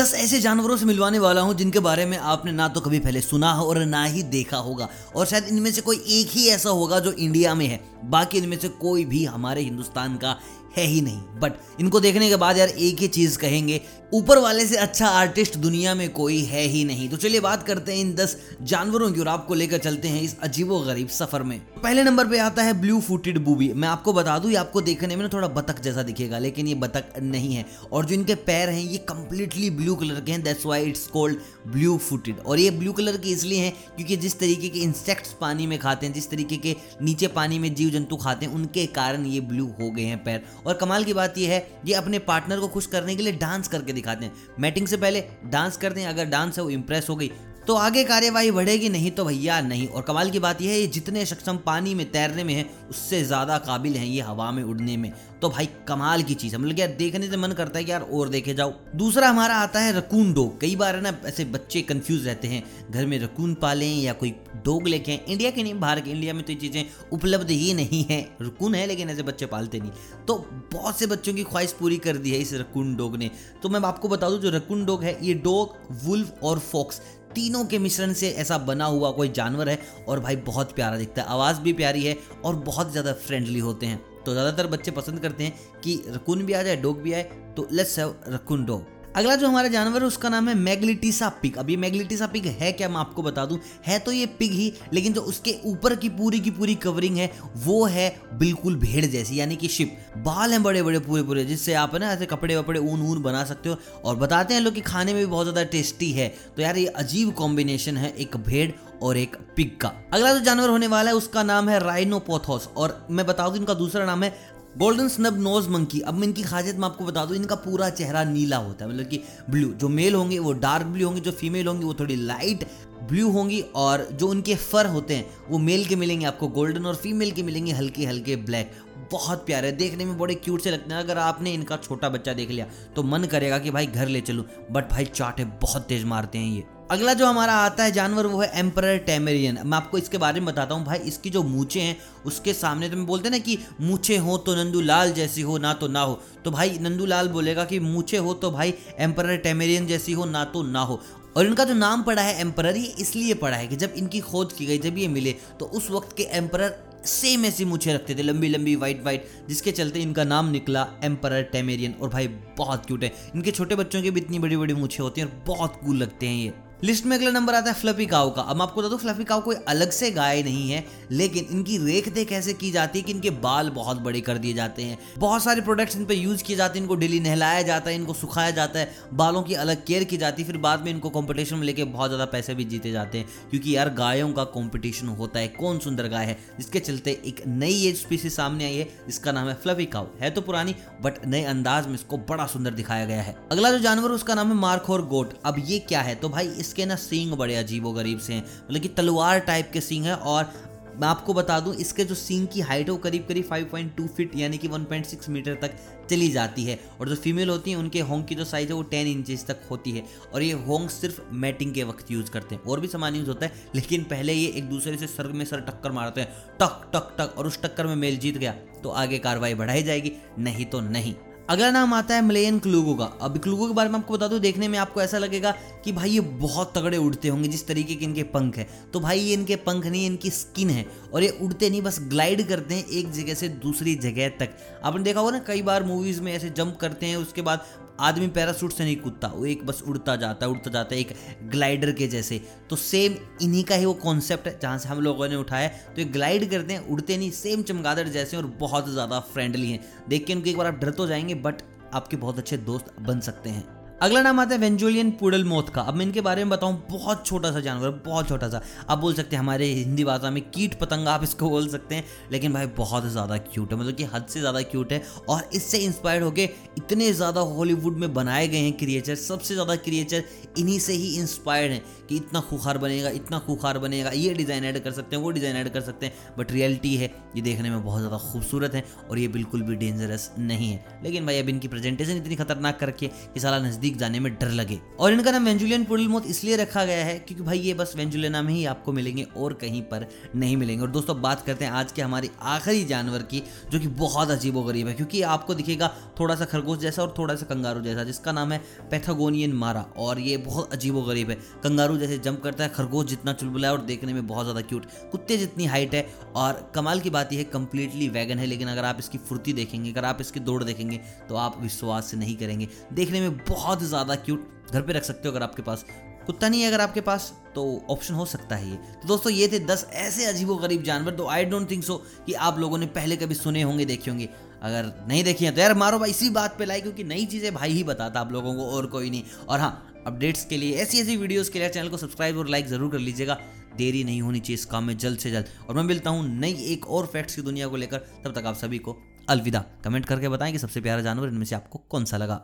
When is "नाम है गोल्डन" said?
114.06-115.08